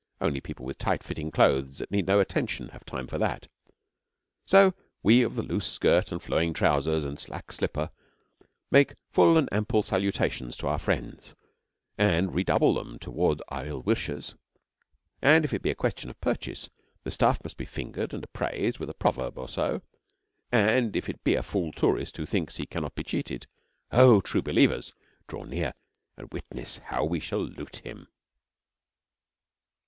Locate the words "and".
6.11-6.19, 7.05-7.19, 9.37-9.47, 11.99-12.33, 15.21-15.45, 18.11-18.23, 20.51-20.95, 26.17-26.31